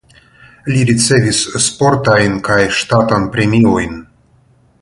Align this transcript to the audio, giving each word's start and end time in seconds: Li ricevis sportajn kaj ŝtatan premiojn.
Li 0.71 0.79
ricevis 0.89 1.41
sportajn 1.67 2.41
kaj 2.49 2.59
ŝtatan 2.79 3.31
premiojn. 3.37 4.05